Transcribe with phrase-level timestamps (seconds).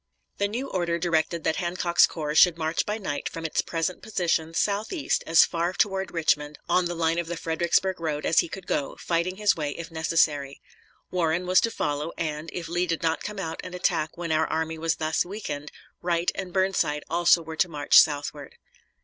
[0.39, 4.55] The new order directed that Hancock's corps should march by night from its present position
[4.55, 8.65] southeast as far toward Richmond on the line of the Fredericksburg road as he could
[8.65, 10.59] go, fighting his way if necessary.
[11.11, 14.47] Warren was to follow, and, if Lee did not come out and attack when our
[14.47, 15.71] army was thus weakened,
[16.01, 18.55] Wright and Burnside also were to march southward.